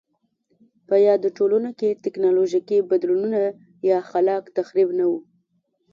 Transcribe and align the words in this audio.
په 0.87 0.95
یادو 1.07 1.29
ټولنو 1.37 1.69
کې 1.79 1.99
ټکنالوژیکي 2.03 2.77
بدلونونه 2.89 3.41
یا 3.89 3.97
خلاق 4.09 4.43
تخریب 4.57 4.89
نه 4.99 5.05
و 5.09 5.11